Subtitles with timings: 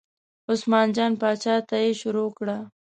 [0.51, 2.57] عثمان جان پاچا ته یې شروع کړه.